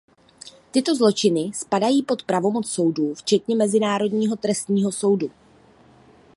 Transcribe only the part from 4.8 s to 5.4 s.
soudu.